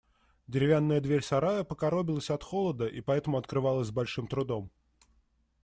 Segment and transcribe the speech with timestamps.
[0.47, 4.71] Деревянная дверь сарая покоробилась от холода и потому открывалась с большим трудом.